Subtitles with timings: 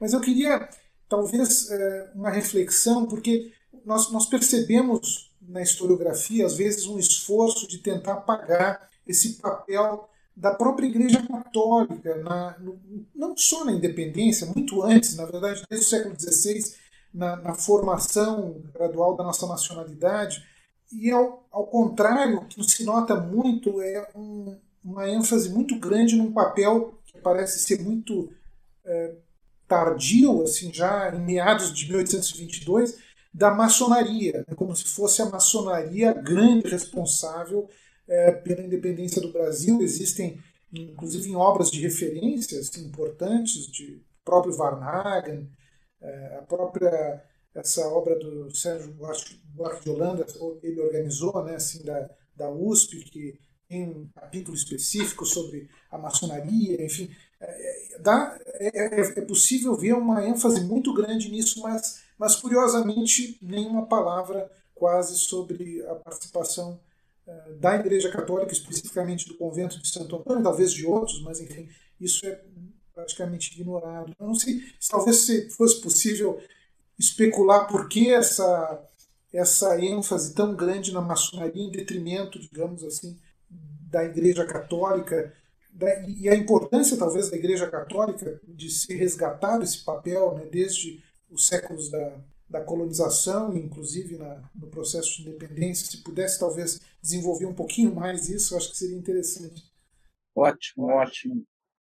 [0.00, 0.68] Mas eu queria,
[1.08, 3.52] talvez, é, uma reflexão, porque
[3.84, 10.52] nós, nós percebemos na historiografia, às vezes, um esforço de tentar apagar esse papel da
[10.54, 12.56] própria Igreja Católica, na,
[13.14, 16.74] não só na independência, muito antes, na verdade, desde o século XVI,
[17.14, 20.44] na, na formação gradual da nossa nacionalidade.
[20.92, 26.16] E, ao, ao contrário, o que se nota muito é um, uma ênfase muito grande
[26.16, 28.30] num papel que parece ser muito
[28.84, 29.14] é,
[29.66, 32.96] tardio, assim, já em meados de 1822,
[33.32, 37.68] da maçonaria, né, como se fosse a maçonaria grande responsável
[38.08, 39.82] é, pela independência do Brasil.
[39.82, 40.40] Existem,
[40.72, 45.50] inclusive, em obras de referência assim, importantes, de próprio Varnagen,
[46.00, 47.22] é, a própria
[47.54, 50.26] essa obra do Sérgio Buarque de Holanda,
[50.62, 53.38] ele organizou, né, assim, da, da USP, que
[53.68, 57.10] tem um capítulo específico sobre a maçonaria, enfim,
[57.40, 62.36] é, é dá, é, é, é, possível ver uma ênfase muito grande nisso, mas, mas
[62.36, 66.78] curiosamente nenhuma palavra quase sobre a participação
[67.26, 71.68] é, da Igreja Católica, especificamente do convento de Santo Antônio, talvez de outros, mas enfim,
[72.00, 72.40] isso é
[72.94, 74.14] praticamente ignorado.
[74.18, 76.40] Eu não sei se talvez se fosse possível
[76.98, 78.82] especular por que essa,
[79.32, 83.18] essa ênfase tão grande na maçonaria em detrimento, digamos assim,
[83.96, 85.32] da Igreja Católica
[85.72, 91.02] da, e a importância talvez da Igreja Católica de ser resgatado esse papel né, desde
[91.30, 97.46] os séculos da, da colonização, inclusive na, no processo de independência, se pudesse talvez desenvolver
[97.46, 99.62] um pouquinho mais isso, acho que seria interessante.
[100.34, 101.42] Ótimo, ótimo.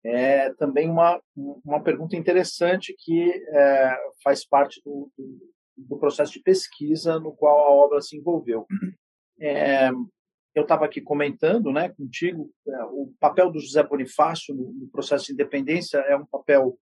[0.04, 1.22] É também uma,
[1.64, 5.40] uma pergunta interessante que é, faz parte do, do,
[5.78, 8.66] do, processo de pesquisa no qual a obra se envolveu.
[9.40, 9.90] É,
[10.56, 15.28] eu estava aqui comentando né, contigo, é, o papel do José Bonifácio no, no, processo
[15.28, 16.78] de independência é um papel,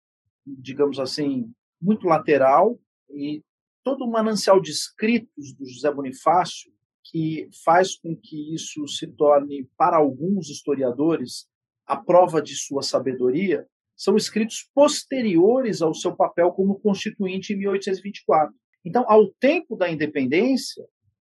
[0.45, 1.51] digamos assim,
[1.81, 2.79] muito lateral
[3.09, 3.41] e
[3.83, 6.71] todo o manancial de escritos do José Bonifácio
[7.03, 11.47] que faz com que isso se torne, para alguns historiadores,
[11.85, 18.53] a prova de sua sabedoria são escritos posteriores ao seu papel como constituinte em 1824.
[18.83, 20.85] Então, ao tempo da independência,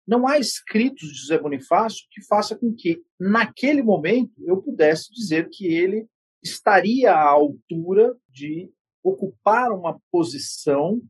[0.08, 5.50] não há escritos de José Bonifácio que faça com que, naquele momento, eu pudesse dizer
[5.50, 6.06] que ele
[6.44, 8.70] estaria à altura de
[9.02, 11.02] ocupar uma posição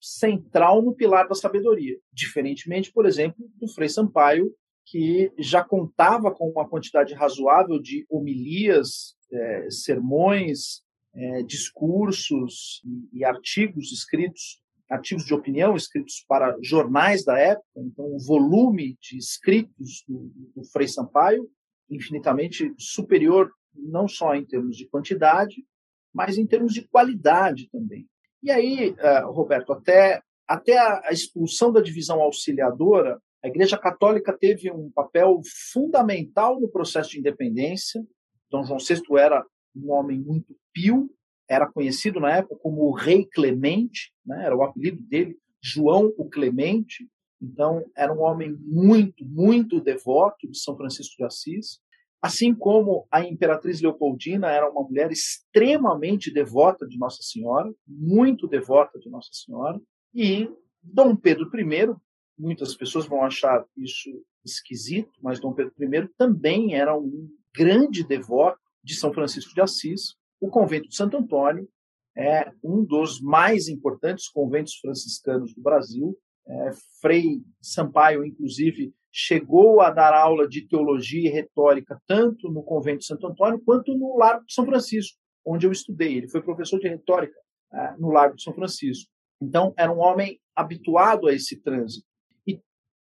[0.00, 4.54] central no pilar da sabedoria, diferentemente, por exemplo, do Frei Sampaio,
[4.86, 10.82] que já contava com uma quantidade razoável de homilias, é, sermões,
[11.12, 17.66] é, discursos e, e, artigos escritos, artigos de opinião escritos para jornais da época.
[17.76, 21.48] Então, o volume de escritos do, do Frei Sampaio
[21.90, 25.64] infinitamente superior, não só em termos de quantidade,
[26.12, 28.06] mas em termos de qualidade também.
[28.42, 34.70] E aí, uh, Roberto, até, até a expulsão da divisão auxiliadora, a Igreja Católica teve
[34.70, 35.40] um papel
[35.72, 38.04] fundamental no processo de independência.
[38.50, 41.10] Dom João VI era um homem muito pio,
[41.48, 44.44] era conhecido na época como o Rei Clemente, né?
[44.44, 47.08] era o apelido dele, João o Clemente.
[47.40, 51.80] Então, era um homem muito, muito devoto de São Francisco de Assis.
[52.20, 58.98] Assim como a imperatriz Leopoldina era uma mulher extremamente devota de Nossa Senhora, muito devota
[58.98, 59.80] de Nossa Senhora.
[60.14, 60.50] E
[60.82, 61.94] Dom Pedro I,
[62.38, 64.10] muitas pessoas vão achar isso
[64.44, 70.16] esquisito, mas Dom Pedro I também era um grande devoto de São Francisco de Assis.
[70.40, 71.68] O convento de Santo Antônio
[72.16, 76.16] é um dos mais importantes conventos franciscanos do Brasil.
[76.46, 76.70] É,
[77.00, 83.06] Frei Sampaio, inclusive, chegou a dar aula de teologia e retórica tanto no convento de
[83.06, 86.16] Santo Antônio quanto no Largo de São Francisco, onde eu estudei.
[86.16, 87.38] Ele foi professor de retórica
[87.72, 89.10] é, no Largo de São Francisco.
[89.40, 92.06] Então, era um homem habituado a esse trânsito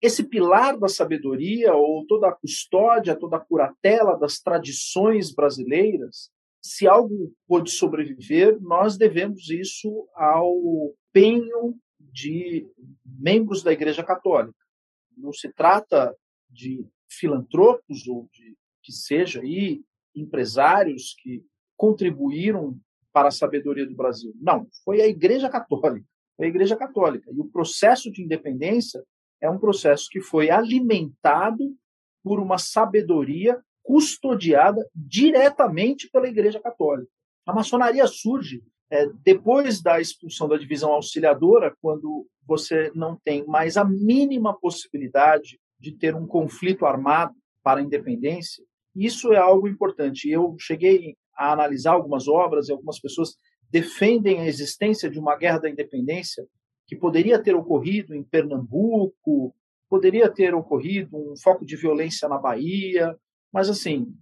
[0.02, 6.30] esse pilar da sabedoria, ou toda a custódia, toda a curatela das tradições brasileiras,
[6.66, 12.68] se algo pôde sobreviver, nós devemos isso ao empenho de
[13.06, 14.58] membros da Igreja Católica.
[15.16, 16.16] Não se trata
[16.50, 19.84] de filantropos ou de que seja aí
[20.16, 21.46] empresários que
[21.78, 22.80] contribuíram
[23.14, 24.34] para a sabedoria do Brasil.
[24.42, 26.08] Não, foi a Igreja Católica.
[26.36, 27.32] Foi a Igreja Católica.
[27.32, 29.04] E o processo de independência
[29.40, 31.76] é um processo que foi alimentado
[32.24, 37.10] por uma sabedoria custodiada diretamente pela Igreja Católica.
[37.46, 43.78] A maçonaria surge é, depois da expulsão da divisão auxiliadora, quando você não tem mais
[43.78, 48.64] a mínima possibilidade de ter um conflito armado para a independência.
[48.96, 50.30] Isso é algo importante.
[50.30, 53.36] Eu cheguei a analisar algumas obras e algumas pessoas
[53.70, 56.48] defendem a existência de uma guerra da independência
[56.88, 59.54] que poderia ter ocorrido em Pernambuco,
[59.90, 63.16] poderia ter ocorrido um foco de violência na Bahia,
[63.56, 64.14] mas assim,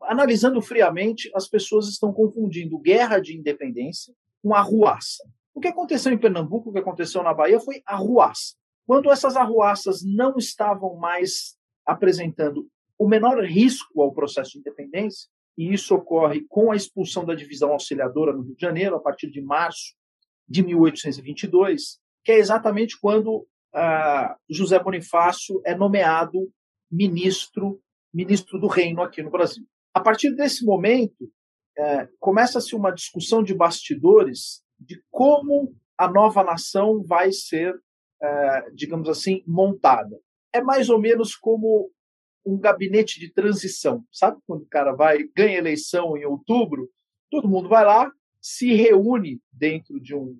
[0.00, 5.22] analisando friamente, as pessoas estão confundindo guerra de independência com arruaça.
[5.52, 8.54] O que aconteceu em Pernambuco, o que aconteceu na Bahia foi arruaça.
[8.86, 12.66] Quando essas arruaças não estavam mais apresentando
[12.98, 15.28] o menor risco ao processo de independência,
[15.58, 19.30] e isso ocorre com a expulsão da divisão auxiliadora no Rio de Janeiro, a partir
[19.30, 19.94] de março
[20.48, 26.50] de 1822, que é exatamente quando ah, José Bonifácio é nomeado
[26.90, 27.78] ministro,
[28.14, 29.66] ministro do reino aqui no Brasil.
[29.92, 31.28] A partir desse momento,
[31.76, 37.74] é, começa-se uma discussão de bastidores de como a nova nação vai ser,
[38.22, 40.16] é, digamos assim, montada.
[40.52, 41.90] É mais ou menos como
[42.46, 44.04] um gabinete de transição.
[44.12, 46.88] Sabe quando o cara vai, ganha eleição em outubro,
[47.30, 50.38] todo mundo vai lá, se reúne dentro de um,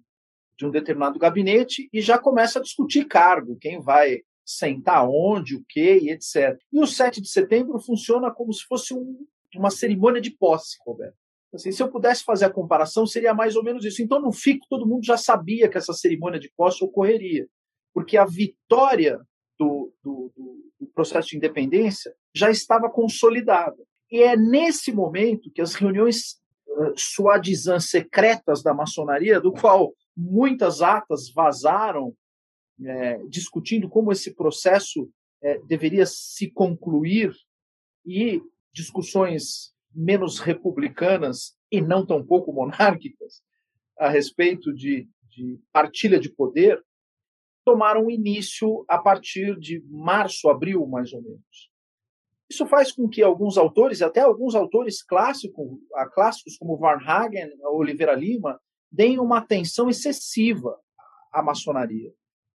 [0.57, 5.65] de um determinado gabinete e já começa a discutir cargo, quem vai sentar onde, o
[5.69, 6.59] que e etc.
[6.73, 9.27] E o 7 de setembro funciona como se fosse um,
[9.57, 11.17] uma cerimônia de posse, Roberto.
[11.55, 14.03] Assim, se eu pudesse fazer a comparação, seria mais ou menos isso.
[14.03, 17.47] Então, no FIC, todo mundo já sabia que essa cerimônia de posse ocorreria,
[17.93, 19.21] porque a vitória
[19.57, 20.33] do, do,
[20.81, 23.77] do processo de independência já estava consolidada.
[24.11, 30.83] E é nesse momento que as reuniões uh, suadizãs secretas da maçonaria, do qual muitas
[30.83, 32.15] atas vazaram,
[32.83, 35.11] é, discutindo como esse processo
[35.43, 37.33] é, deveria se concluir,
[38.07, 38.43] e
[38.73, 43.43] discussões menos republicanas e não tão pouco monárquicas
[43.99, 46.83] a respeito de, de partilha de poder
[47.65, 51.71] tomaram início a partir de março, abril, mais ou menos.
[52.51, 55.79] Isso faz com que alguns autores, até alguns autores clássicos,
[56.13, 58.61] clássicos como Varnhagen, Oliveira Lima,
[58.93, 60.79] deem uma atenção excessiva
[61.33, 62.13] à maçonaria.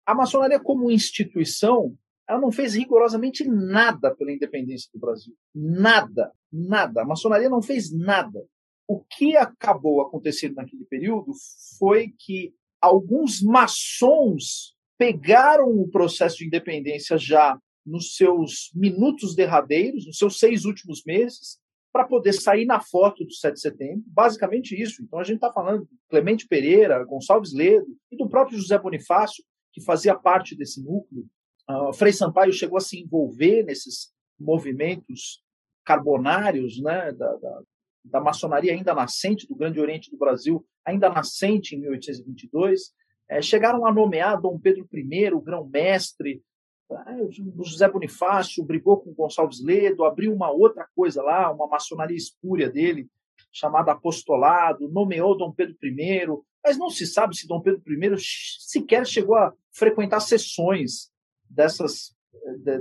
[0.08, 1.94] A maçonaria, como instituição,
[2.30, 5.36] ela não fez rigorosamente nada pela independência do Brasil.
[5.54, 7.02] Nada, nada.
[7.02, 8.42] A maçonaria não fez nada.
[8.88, 11.34] O que acabou acontecendo naquele período
[11.78, 20.18] foi que alguns maçons pegaram o processo de independência já nos seus minutos derradeiros, nos
[20.18, 21.60] seus seis últimos meses,
[21.92, 24.04] para poder sair na foto do 7 de setembro.
[24.08, 25.02] Basicamente isso.
[25.02, 29.44] Então a gente está falando de Clemente Pereira, Gonçalves Ledo e do próprio José Bonifácio,
[29.78, 31.28] que fazia parte desse núcleo,
[31.70, 35.44] Uh, Frei Sampaio chegou a se envolver nesses movimentos
[35.84, 37.62] carbonários né, da, da,
[38.06, 42.94] da, maçonaria ainda nascente do Grande Oriente do Brasil, ainda nascente em 1822.
[43.30, 46.42] É, chegaram a nomear Dom Pedro I, o grão-mestre.
[46.90, 52.16] Ah, o José Bonifácio brigou com Gonçalves Ledo, abriu uma outra coisa lá, uma maçonaria
[52.16, 53.10] espúria dele,
[53.52, 56.26] chamada Apostolado, nomeou Dom Pedro I,
[56.64, 58.18] mas não se sabe se Dom Pedro I
[58.60, 61.10] sequer chegou a frequentar sessões
[61.50, 62.16] dessas,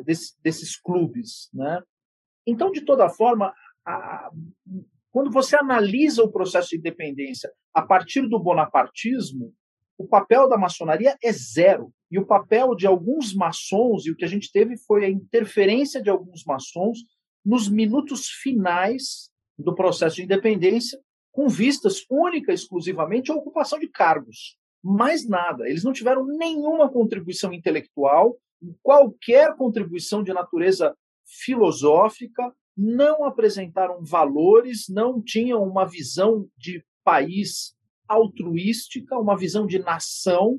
[0.05, 1.49] desse, desses clubes.
[1.52, 1.82] Né?
[2.46, 3.52] Então, de toda forma,
[3.87, 4.31] a,
[5.11, 9.55] quando você analisa o processo de independência a partir do bonapartismo,
[9.99, 11.93] o papel da maçonaria é zero.
[12.11, 16.02] E o papel de alguns maçons, e o que a gente teve foi a interferência
[16.02, 16.99] de alguns maçons
[17.44, 21.00] nos minutos finais do processo de independência,
[21.37, 24.57] com vistas única exclusivamente à ocupação de cargos.
[24.83, 25.69] Mais nada.
[25.69, 28.38] Eles não tiveram nenhuma contribuição intelectual,
[28.83, 37.75] qualquer contribuição de natureza filosófica, não apresentaram valores, não tinham uma visão de país
[38.09, 40.59] altruística, uma visão de nação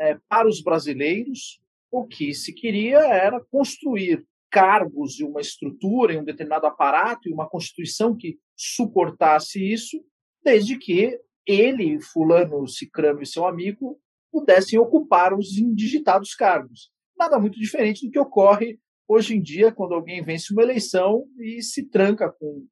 [0.00, 1.60] é, para os brasileiros.
[1.90, 7.32] O que se queria era construir cargos e uma estrutura e um determinado aparato e
[7.34, 10.02] uma constituição que suportasse isso,
[10.42, 14.00] desde que ele, fulano, cicrano e seu amigo
[14.32, 19.94] pudessem ocupar os indigitados cargos nada muito diferente do que ocorre hoje em dia quando
[19.94, 22.66] alguém vence uma eleição e se tranca com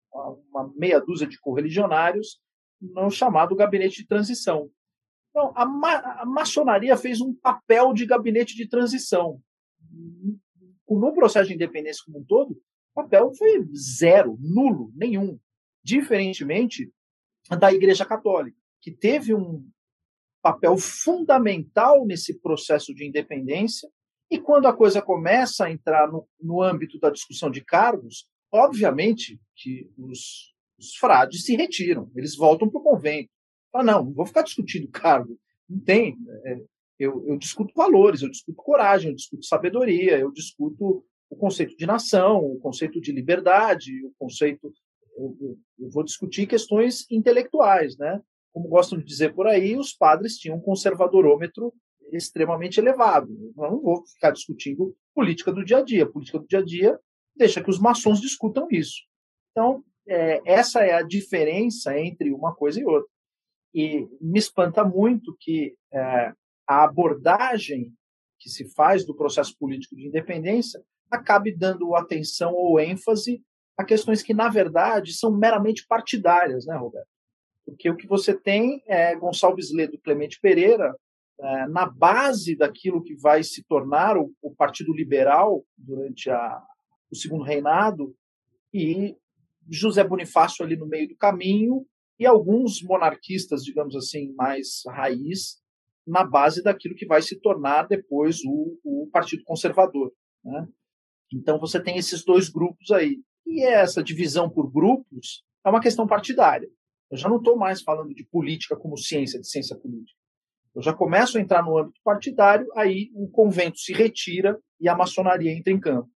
[0.50, 2.40] uma meia dúzia de correligionários
[2.80, 4.70] no chamado gabinete de transição.
[5.30, 9.40] Então, a, ma a maçonaria fez um papel de gabinete de transição.
[10.88, 15.38] No processo de independência como um todo, o papel foi zero, nulo, nenhum.
[15.84, 16.90] Diferentemente
[17.58, 19.68] da Igreja Católica, que teve um
[20.42, 23.88] papel fundamental nesse processo de independência
[24.30, 29.40] e quando a coisa começa a entrar no, no âmbito da discussão de cargos, obviamente
[29.54, 33.30] que os, os frades se retiram, eles voltam para o convento.
[33.72, 35.38] Ah, não, não vou ficar discutindo cargo.
[35.68, 36.16] Não tem.
[36.44, 36.60] É,
[36.98, 41.86] eu, eu, discuto valores, eu discuto coragem, eu discuto sabedoria, eu discuto o conceito de
[41.86, 44.72] nação, o conceito de liberdade, o conceito.
[45.16, 45.36] Eu,
[45.78, 48.20] eu, vou discutir questões intelectuais, né?
[48.54, 51.74] como gostam de dizer por aí, os padres tinham um conservadorômetro
[52.12, 53.28] extremamente elevado.
[53.56, 56.06] Eu não vou ficar discutindo política do dia a dia.
[56.06, 56.98] Política do dia a dia
[57.36, 59.02] deixa que os maçons discutam isso.
[59.50, 63.08] Então, é, essa é a diferença entre uma coisa e outra.
[63.74, 66.32] E me espanta muito que é,
[66.68, 67.92] a abordagem
[68.38, 70.80] que se faz do processo político de independência
[71.10, 73.42] acabe dando atenção ou ênfase
[73.76, 77.08] a questões que, na verdade, são meramente partidárias, né, Roberto?
[77.64, 80.94] Porque o que você tem é Gonçalves Ledo e Clemente Pereira
[81.40, 86.62] é, na base daquilo que vai se tornar o, o Partido Liberal durante a,
[87.10, 88.14] o segundo reinado
[88.72, 89.16] e
[89.68, 91.86] José Bonifácio ali no meio do caminho
[92.18, 95.60] e alguns monarquistas, digamos assim, mais raiz,
[96.06, 100.12] na base daquilo que vai se tornar depois o, o Partido Conservador.
[100.44, 100.68] Né?
[101.32, 103.20] Então você tem esses dois grupos aí.
[103.46, 106.68] E essa divisão por grupos é uma questão partidária.
[107.10, 110.18] Eu já não estou mais falando de política como ciência, de ciência política.
[110.74, 114.96] Eu já começo a entrar no âmbito partidário, aí o convento se retira e a
[114.96, 116.10] maçonaria entra em campo.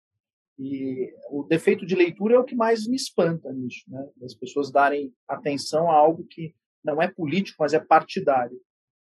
[0.57, 4.09] E o defeito de leitura é o que mais me espanta nisso, né?
[4.23, 6.55] As pessoas darem atenção a algo que
[6.85, 8.57] não é político, mas é partidário.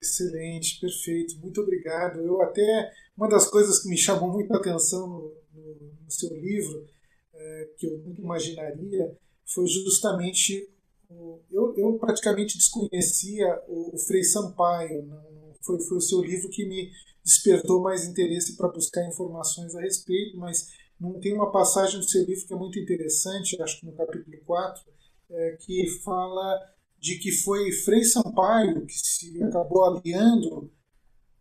[0.02, 2.20] Excelente, perfeito, muito obrigado.
[2.20, 6.36] Eu até uma das coisas que me chamou muito a atenção no, no, no seu
[6.36, 6.88] livro,
[7.78, 10.70] que eu nunca imaginaria, foi justamente
[11.10, 15.06] o, eu, eu praticamente desconhecia o, o Frei Sampaio.
[15.06, 16.92] Não, foi, foi o seu livro que me
[17.24, 22.24] despertou mais interesse para buscar informações a respeito, mas não tem uma passagem do seu
[22.24, 24.84] livro que é muito interessante, acho que no capítulo 4,
[25.32, 26.62] é, que fala
[27.00, 30.72] de que foi Frei Sampaio que se acabou aliando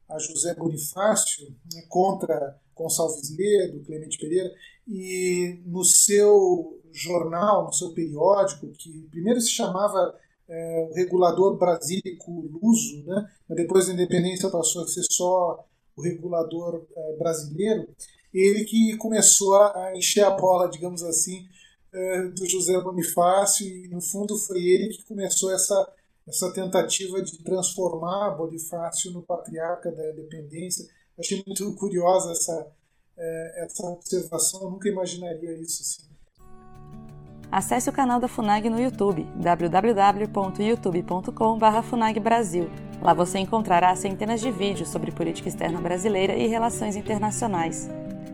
[0.09, 4.53] a José Bonifácio né, contra Gonçalves Ledo, Clemente Pereira,
[4.87, 10.15] e no seu jornal, no seu periódico, que primeiro se chamava
[10.49, 15.65] é, o Regulador Brasílico Luso, né, mas depois da independência passou a ser só
[15.97, 17.89] o Regulador é, Brasileiro,
[18.33, 21.47] ele que começou a encher a bola, digamos assim,
[21.93, 25.93] é, do José Bonifácio, e no fundo foi ele que começou essa,
[26.27, 30.85] essa tentativa de transformar Bonifácio no patriarca da independência.
[31.17, 32.67] Achei muito curiosa essa,
[33.17, 35.83] é, essa observação, eu nunca imaginaria isso.
[35.83, 36.03] Assim.
[37.51, 42.21] Acesse o canal da FUNAG no YouTube, www.youtube.com.br FUNAG
[43.01, 47.89] Lá você encontrará centenas de vídeos sobre política externa brasileira e relações internacionais.